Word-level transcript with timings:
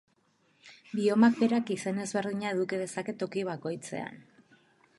Bioma 0.99 1.27
berak 1.41 1.69
izen 1.75 2.01
ezberdina 2.05 2.55
eduki 2.55 2.79
dezake 2.85 3.15
toki 3.25 3.45
bakoitzean. 3.51 4.21